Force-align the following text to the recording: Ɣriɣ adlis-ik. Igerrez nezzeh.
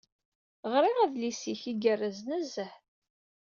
Ɣriɣ 0.71 0.97
adlis-ik. 1.05 1.61
Igerrez 1.71 2.17
nezzeh. 2.29 2.73